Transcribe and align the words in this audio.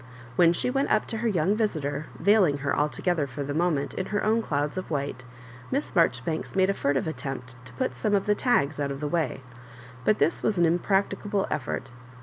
When 0.35 0.51
she 0.51 0.71
went 0.71 0.89
up 0.89 1.05
to 1.09 1.17
her 1.17 1.27
young 1.27 1.55
visitor, 1.55 2.07
veiling 2.19 2.57
her 2.65 2.75
altogether, 2.75 3.27
for 3.27 3.43
the 3.43 3.53
moment, 3.53 3.93
in 3.93 4.07
her 4.07 4.23
own 4.23 4.41
clouds 4.41 4.75
of 4.75 4.89
white. 4.89 5.21
Miss 5.69 5.95
Marjoribanks 5.95 6.55
made 6.55 6.71
a 6.71 6.73
furtive 6.73 7.05
attempt 7.05 7.55
to 7.65 7.73
put 7.73 7.93
some 7.93 8.15
of 8.15 8.25
the 8.25 8.33
tags 8.33 8.79
out 8.79 8.89
of 8.89 8.99
the 8.99 9.07
way; 9.07 9.43
but 10.03 10.17
this 10.17 10.41
was 10.41 10.57
an 10.57 10.65
im 10.65 10.79
practicable 10.79 11.45
effort. 11.51 11.91